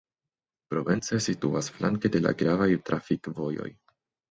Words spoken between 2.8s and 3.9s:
trafikvojoj.